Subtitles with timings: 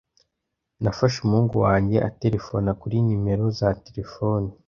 [0.83, 4.49] Nafashe umuhungu wanjye aterefona kuri nimero za terefone.